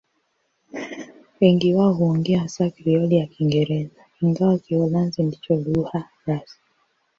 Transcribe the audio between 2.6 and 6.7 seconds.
Krioli ya Kiingereza, ingawa Kiholanzi ndicho lugha rasmi.